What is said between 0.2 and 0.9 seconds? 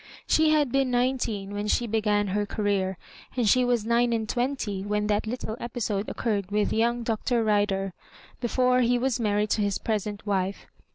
She had been